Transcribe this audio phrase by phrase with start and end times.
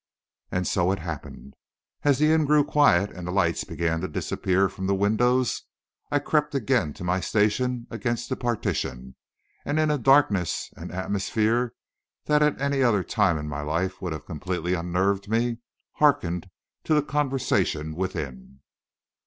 [0.51, 1.53] And so it happened.
[2.01, 5.61] As the inn grew quiet and the lights began to disappear from the windows,
[6.09, 9.15] I crept again to my station against the partition,
[9.63, 11.75] and in a darkness and atmosphere
[12.25, 15.57] that at any other time in my life would have completely unnerved me,
[15.93, 16.49] hearkened
[16.85, 18.61] to the conversation within.